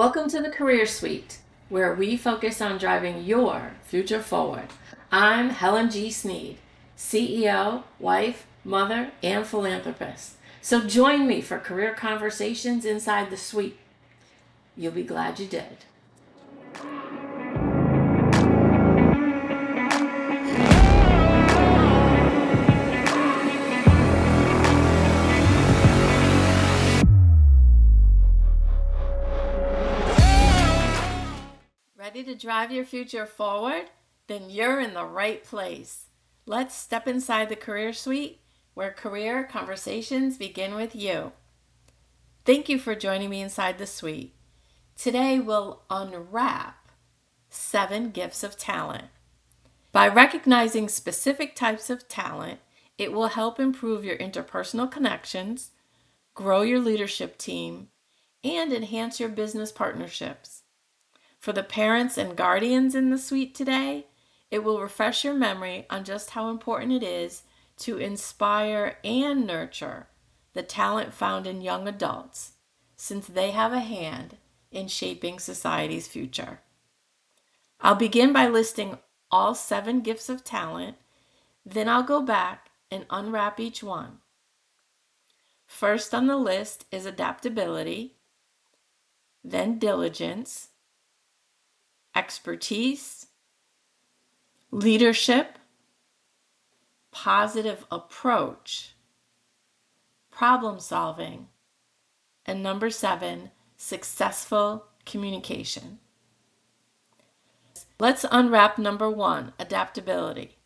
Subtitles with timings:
[0.00, 4.68] Welcome to the Career Suite, where we focus on driving your future forward.
[5.12, 6.10] I'm Helen G.
[6.10, 6.56] Sneed,
[6.96, 10.36] CEO, wife, mother, and philanthropist.
[10.62, 13.76] So join me for career conversations inside the suite.
[14.74, 15.84] You'll be glad you did.
[32.20, 33.84] Ready to drive your future forward?
[34.26, 36.04] Then you're in the right place.
[36.44, 38.42] Let's step inside the career suite
[38.74, 41.32] where career conversations begin with you.
[42.44, 44.34] Thank you for joining me inside the suite.
[44.96, 46.90] Today we'll unwrap
[47.48, 49.06] seven gifts of talent.
[49.90, 52.60] By recognizing specific types of talent,
[52.98, 55.70] it will help improve your interpersonal connections,
[56.34, 57.88] grow your leadership team,
[58.44, 60.59] and enhance your business partnerships.
[61.40, 64.06] For the parents and guardians in the suite today,
[64.50, 67.44] it will refresh your memory on just how important it is
[67.78, 70.08] to inspire and nurture
[70.52, 72.52] the talent found in young adults,
[72.94, 74.36] since they have a hand
[74.70, 76.60] in shaping society's future.
[77.80, 78.98] I'll begin by listing
[79.30, 80.96] all seven gifts of talent,
[81.64, 84.18] then I'll go back and unwrap each one.
[85.64, 88.16] First on the list is adaptability,
[89.42, 90.69] then diligence,
[92.14, 93.26] expertise,
[94.70, 95.58] leadership,
[97.10, 98.94] positive approach,
[100.30, 101.48] problem solving,
[102.46, 105.98] and number seven, successful communication.
[107.98, 110.56] Let's unwrap number one adaptability.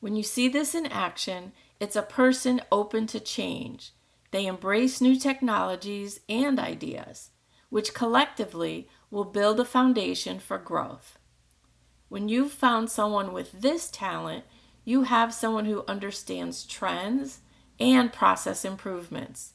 [0.00, 3.92] When you see this in action, it's a person open to change.
[4.30, 7.30] They embrace new technologies and ideas,
[7.70, 11.18] which collectively will build a foundation for growth.
[12.08, 14.44] When you've found someone with this talent,
[14.84, 17.40] you have someone who understands trends
[17.80, 19.52] and process improvements.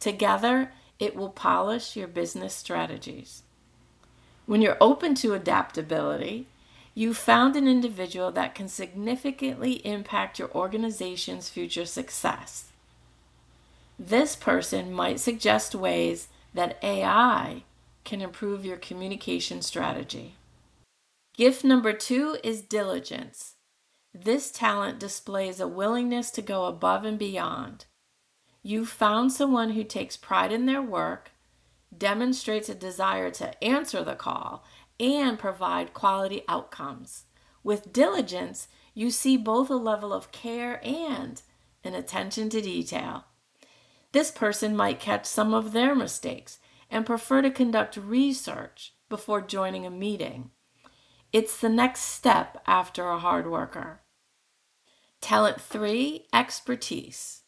[0.00, 3.42] Together, it will polish your business strategies.
[4.46, 6.46] When you're open to adaptability,
[6.94, 12.70] you found an individual that can significantly impact your organization's future success.
[13.98, 17.64] This person might suggest ways that AI
[18.06, 20.36] can improve your communication strategy.
[21.36, 23.56] Gift number two is diligence.
[24.14, 27.84] This talent displays a willingness to go above and beyond.
[28.62, 31.32] You found someone who takes pride in their work,
[31.96, 34.64] demonstrates a desire to answer the call,
[34.98, 37.24] and provide quality outcomes.
[37.62, 41.42] With diligence, you see both a level of care and
[41.84, 43.24] an attention to detail.
[44.12, 46.58] This person might catch some of their mistakes
[46.90, 50.50] and prefer to conduct research before joining a meeting.
[51.32, 54.00] It's the next step after a hard worker.
[55.20, 57.42] Talent three, expertise.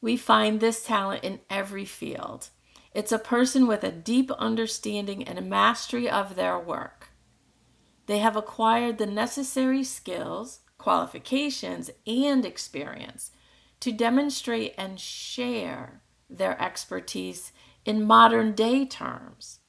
[0.00, 2.50] We find this talent in every field.
[2.94, 7.08] It's a person with a deep understanding and a mastery of their work.
[8.06, 13.30] They have acquired the necessary skills, qualifications, and experience
[13.80, 17.52] to demonstrate and share their expertise
[17.84, 19.60] in modern day terms.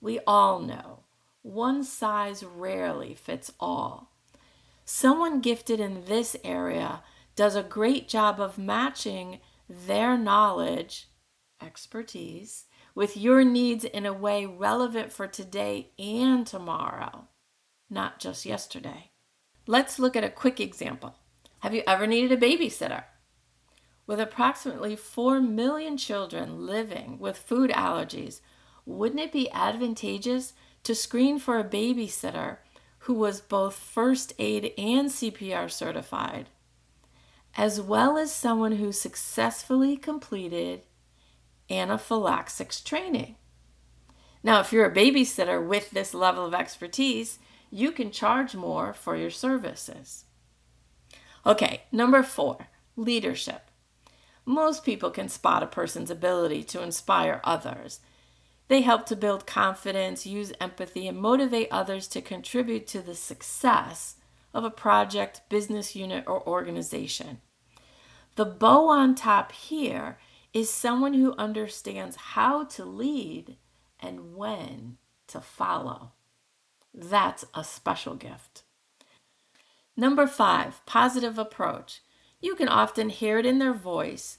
[0.00, 1.04] We all know
[1.42, 4.12] one size rarely fits all.
[4.84, 7.02] Someone gifted in this area
[7.36, 11.08] does a great job of matching their knowledge,
[11.62, 17.28] expertise, with your needs in a way relevant for today and tomorrow,
[17.88, 19.10] not just yesterday.
[19.66, 21.14] Let's look at a quick example.
[21.60, 23.04] Have you ever needed a babysitter?
[24.10, 28.40] With approximately 4 million children living with food allergies,
[28.84, 32.56] wouldn't it be advantageous to screen for a babysitter
[33.06, 36.48] who was both first aid and CPR certified,
[37.56, 40.82] as well as someone who successfully completed
[41.70, 43.36] anaphylaxis training?
[44.42, 47.38] Now, if you're a babysitter with this level of expertise,
[47.70, 50.24] you can charge more for your services.
[51.46, 53.69] Okay, number four, leadership.
[54.50, 58.00] Most people can spot a person's ability to inspire others.
[58.66, 64.16] They help to build confidence, use empathy, and motivate others to contribute to the success
[64.52, 67.40] of a project, business unit, or organization.
[68.34, 70.18] The bow on top here
[70.52, 73.56] is someone who understands how to lead
[74.00, 74.98] and when
[75.28, 76.10] to follow.
[76.92, 78.64] That's a special gift.
[79.96, 82.02] Number five, positive approach.
[82.40, 84.38] You can often hear it in their voice,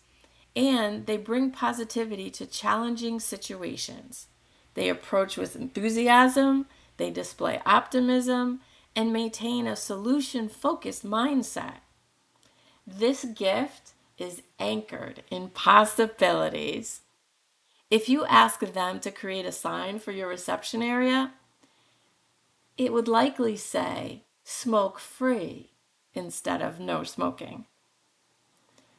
[0.56, 4.28] and they bring positivity to challenging situations.
[4.74, 6.66] They approach with enthusiasm,
[6.98, 8.62] they display optimism,
[8.96, 11.80] and maintain a solution focused mindset.
[12.86, 17.02] This gift is anchored in possibilities.
[17.90, 21.32] If you ask them to create a sign for your reception area,
[22.78, 25.72] it would likely say smoke free
[26.14, 27.66] instead of no smoking.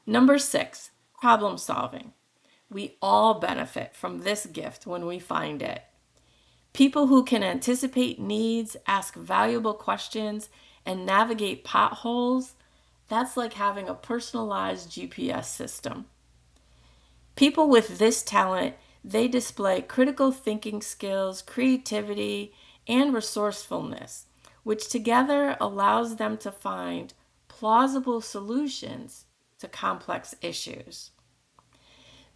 [0.07, 0.91] Number six,
[1.23, 2.11] problem solving.
[2.69, 5.85] We all benefit from this gift when we find it.
[6.73, 10.49] People who can anticipate needs, ask valuable questions,
[10.85, 12.55] and navigate potholes,
[13.09, 16.07] that's like having a personalized GPS system.
[17.37, 18.75] People with this talent,
[19.05, 22.53] they display critical thinking skills, creativity,
[22.89, 24.27] and resourcefulness,
[24.65, 27.15] which together allows them to find
[27.47, 29.27] plausible solutions
[29.63, 31.13] to complex issues.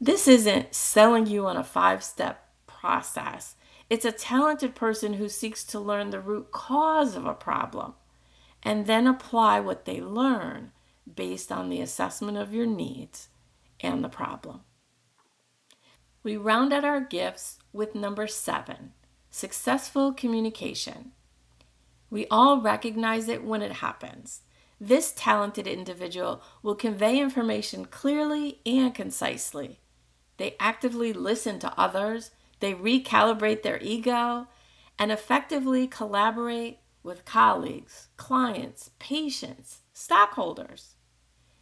[0.01, 3.57] This isn't selling you on a five step process.
[3.91, 7.95] It's a talented person who seeks to learn the root cause of a problem
[8.63, 10.71] and then apply what they learn
[11.13, 13.29] based on the assessment of your needs
[13.81, 14.61] and the problem.
[16.23, 18.93] We round out our gifts with number seven
[19.31, 21.13] successful communication.
[22.09, 24.43] We all recognize it when it happens.
[24.81, 29.81] This talented individual will convey information clearly and concisely.
[30.37, 32.31] They actively listen to others
[32.61, 34.49] they recalibrate their ego
[34.99, 40.95] and effectively collaborate with colleagues, clients, patients, stockholders.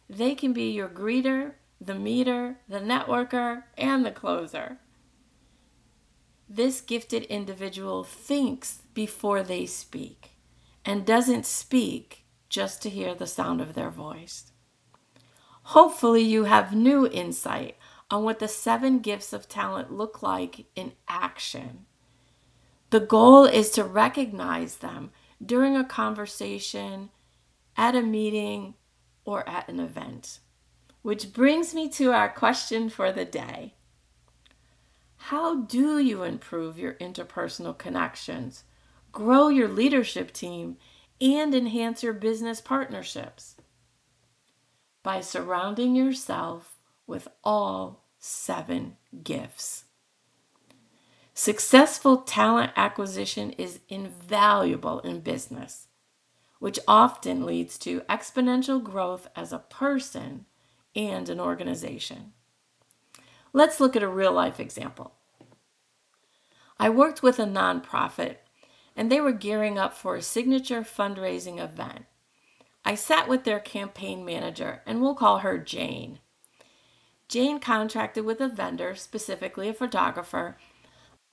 [0.09, 4.79] They can be your greeter, the meter, the networker, and the closer.
[6.47, 10.31] This gifted individual thinks before they speak
[10.85, 12.24] and doesn't speak
[12.55, 14.53] just to hear the sound of their voice.
[15.63, 17.75] Hopefully, you have new insight
[18.09, 21.85] on what the seven gifts of talent look like in action.
[22.91, 25.11] The goal is to recognize them
[25.45, 27.09] during a conversation,
[27.75, 28.75] at a meeting,
[29.25, 30.39] or at an event.
[31.01, 33.73] Which brings me to our question for the day
[35.17, 38.63] How do you improve your interpersonal connections,
[39.11, 40.77] grow your leadership team,
[41.21, 43.55] and enhance your business partnerships?
[45.03, 49.85] By surrounding yourself with all seven gifts.
[51.33, 55.87] Successful talent acquisition is invaluable in business,
[56.59, 60.45] which often leads to exponential growth as a person
[60.95, 62.33] and an organization.
[63.53, 65.13] Let's look at a real life example.
[66.79, 68.37] I worked with a nonprofit
[68.95, 72.05] and they were gearing up for a signature fundraising event.
[72.83, 76.19] I sat with their campaign manager, and we'll call her Jane.
[77.27, 80.57] Jane contracted with a vendor, specifically a photographer.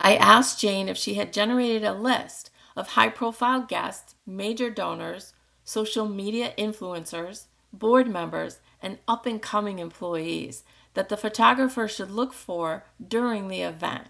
[0.00, 5.34] I asked Jane if she had generated a list of high profile guests, major donors,
[5.62, 12.32] social media influencers, board members, and up and coming employees that the photographer should look
[12.32, 14.08] for during the event,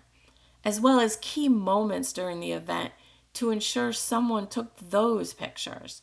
[0.64, 2.92] as well as key moments during the event
[3.34, 6.02] to ensure someone took those pictures.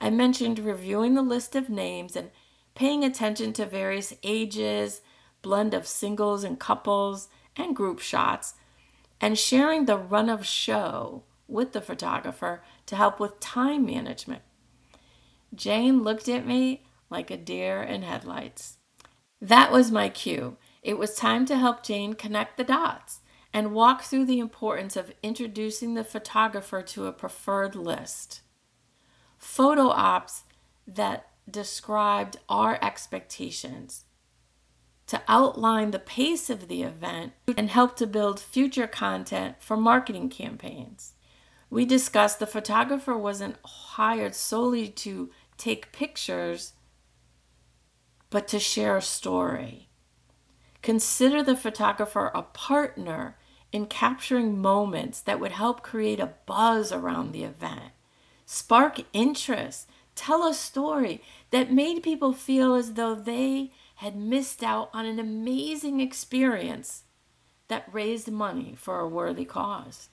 [0.00, 2.30] I mentioned reviewing the list of names and
[2.74, 5.00] paying attention to various ages,
[5.42, 8.54] blend of singles and couples, and group shots,
[9.20, 14.42] and sharing the run of show with the photographer to help with time management.
[15.54, 18.78] Jane looked at me like a deer in headlights.
[19.40, 20.56] That was my cue.
[20.82, 23.20] It was time to help Jane connect the dots
[23.56, 28.42] and walk through the importance of introducing the photographer to a preferred list.
[29.38, 30.42] Photo ops
[30.86, 34.04] that described our expectations,
[35.06, 40.28] to outline the pace of the event, and help to build future content for marketing
[40.28, 41.14] campaigns.
[41.70, 46.74] We discussed the photographer wasn't hired solely to take pictures,
[48.28, 49.88] but to share a story.
[50.82, 53.38] Consider the photographer a partner
[53.76, 57.92] in capturing moments that would help create a buzz around the event,
[58.46, 64.88] spark interest, tell a story that made people feel as though they had missed out
[64.94, 67.02] on an amazing experience
[67.68, 70.08] that raised money for a worthy cause.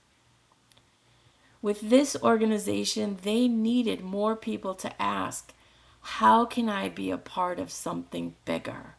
[1.62, 5.54] With this organization, they needed more people to ask,
[6.02, 8.96] How can I be a part of something bigger?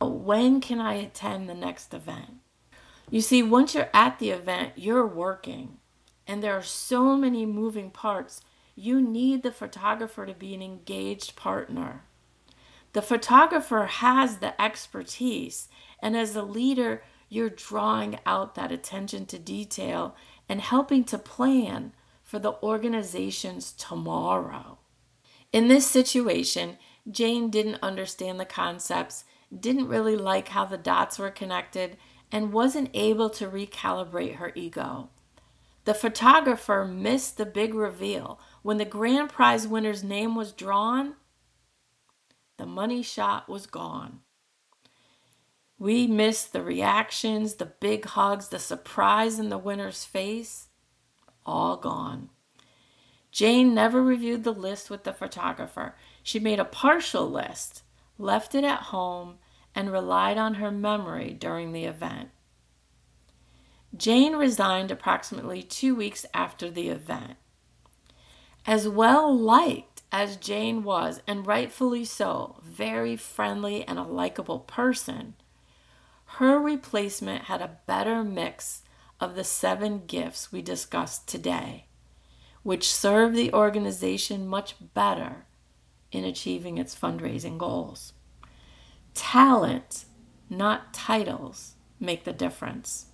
[0.00, 2.38] When can I attend the next event?
[3.10, 5.78] You see, once you're at the event, you're working,
[6.26, 8.40] and there are so many moving parts
[8.74, 12.02] you need the photographer to be an engaged partner.
[12.92, 15.68] The photographer has the expertise,
[16.00, 20.16] and as a leader, you're drawing out that attention to detail
[20.48, 24.78] and helping to plan for the organization's tomorrow.
[25.52, 26.76] In this situation,
[27.10, 29.24] Jane didn't understand the concepts,
[29.56, 31.96] didn't really like how the dots were connected,
[32.32, 35.10] and wasn't able to recalibrate her ego.
[35.84, 38.40] The photographer missed the big reveal.
[38.62, 41.14] When the grand prize winner's name was drawn,
[42.56, 44.20] the money shot was gone.
[45.78, 50.68] We missed the reactions, the big hugs, the surprise in the winner's face.
[51.44, 52.30] All gone.
[53.30, 55.94] Jane never reviewed the list with the photographer.
[56.22, 57.82] She made a partial list,
[58.18, 59.36] left it at home,
[59.76, 62.30] and relied on her memory during the event.
[63.96, 67.36] Jane resigned approximately two weeks after the event.
[68.66, 75.34] As well liked as Jane was, and rightfully so, very friendly and a likable person,
[76.40, 78.82] her replacement had a better mix
[79.20, 81.86] of the seven gifts we discussed today
[82.66, 85.46] which served the organization much better
[86.10, 88.12] in achieving its fundraising goals.
[89.16, 90.04] Talent,
[90.50, 93.06] not titles, make the difference.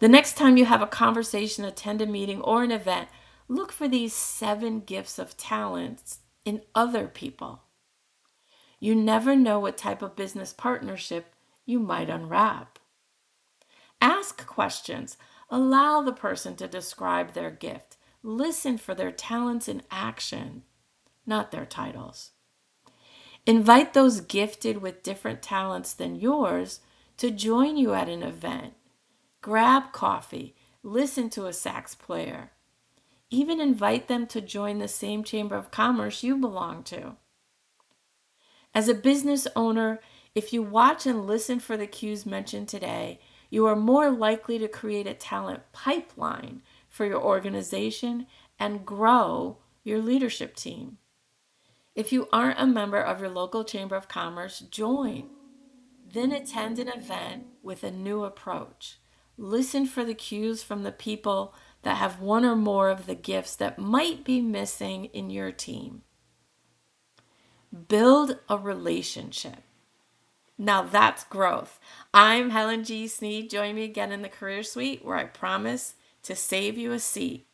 [0.00, 3.08] The next time you have a conversation, attend a meeting, or an event,
[3.48, 7.62] look for these seven gifts of talents in other people.
[8.80, 11.34] You never know what type of business partnership
[11.64, 12.78] you might unwrap.
[14.00, 15.16] Ask questions.
[15.48, 17.96] Allow the person to describe their gift.
[18.22, 20.64] Listen for their talents in action,
[21.24, 22.32] not their titles.
[23.44, 26.80] Invite those gifted with different talents than yours
[27.16, 28.74] to join you at an event.
[29.40, 32.52] Grab coffee, listen to a sax player.
[33.30, 37.16] Even invite them to join the same Chamber of Commerce you belong to.
[38.72, 40.00] As a business owner,
[40.34, 43.18] if you watch and listen for the cues mentioned today,
[43.50, 48.26] you are more likely to create a talent pipeline for your organization
[48.58, 50.98] and grow your leadership team.
[51.94, 55.28] If you aren't a member of your local Chamber of Commerce, join.
[56.10, 58.98] Then attend an event with a new approach.
[59.36, 63.56] Listen for the cues from the people that have one or more of the gifts
[63.56, 66.02] that might be missing in your team.
[67.88, 69.62] Build a relationship.
[70.58, 71.80] Now that's growth.
[72.14, 73.08] I'm Helen G.
[73.08, 73.50] Sneed.
[73.50, 77.46] Join me again in the Career Suite where I promise to save you a seat.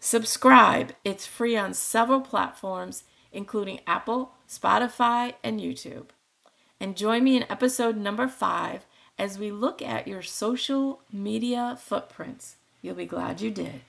[0.00, 0.94] Subscribe.
[1.04, 6.06] It's free on several platforms, including Apple, Spotify, and YouTube.
[6.80, 8.86] And join me in episode number five
[9.18, 12.56] as we look at your social media footprints.
[12.80, 13.82] You'll be glad you did.